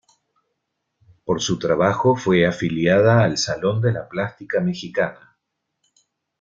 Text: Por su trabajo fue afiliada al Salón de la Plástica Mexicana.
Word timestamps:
Por 1.25 1.43
su 1.43 1.59
trabajo 1.59 2.15
fue 2.15 2.47
afiliada 2.47 3.23
al 3.23 3.37
Salón 3.37 3.81
de 3.81 3.91
la 3.93 4.09
Plástica 4.09 4.59
Mexicana. 4.59 5.37